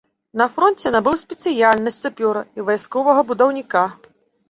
На 0.39 0.45
фронце 0.55 0.91
набыў 0.95 1.19
спецыяльнасць 1.23 2.01
сапёра 2.07 2.45
і 2.59 2.69
вайсковага 2.73 3.21
будаўніка. 3.33 3.89